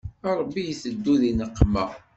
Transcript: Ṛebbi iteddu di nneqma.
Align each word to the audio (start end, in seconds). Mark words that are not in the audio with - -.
Ṛebbi 0.37 0.61
iteddu 0.71 1.13
di 1.21 1.31
nneqma. 1.33 1.85